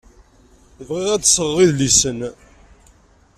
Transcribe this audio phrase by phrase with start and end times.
[0.87, 2.19] Bɣiɣ ad d-sɣeɣ idlisen.